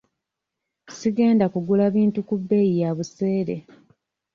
[0.97, 3.55] Sigenda kugula bintu ku bbeeyi ya buseere.